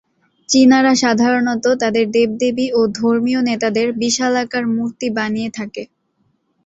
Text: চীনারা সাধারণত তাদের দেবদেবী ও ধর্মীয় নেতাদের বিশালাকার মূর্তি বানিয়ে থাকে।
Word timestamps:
চীনারা 0.49 0.93
সাধারণত 0.95 1.65
তাদের 1.81 2.05
দেবদেবী 2.11 2.67
ও 2.71 2.91
ধর্মীয় 2.95 3.41
নেতাদের 3.49 3.87
বিশালাকার 4.01 4.63
মূর্তি 4.75 5.07
বানিয়ে 5.17 5.49
থাকে। 5.57 5.83